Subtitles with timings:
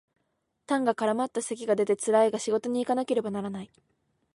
[0.65, 3.69] 痰が絡まった咳が出てつらいが仕事にいかなければならない